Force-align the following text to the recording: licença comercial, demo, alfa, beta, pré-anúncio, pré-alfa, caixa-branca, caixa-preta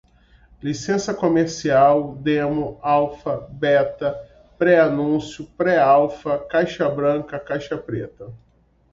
licença 0.63 1.13
comercial, 1.13 2.15
demo, 2.15 2.79
alfa, 2.81 3.37
beta, 3.51 4.13
pré-anúncio, 4.57 5.45
pré-alfa, 5.55 6.39
caixa-branca, 6.39 7.37
caixa-preta 7.39 8.33